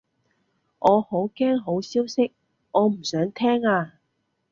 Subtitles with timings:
[0.79, 2.33] 我好驚好消息，
[2.71, 3.99] 我唔想聽啊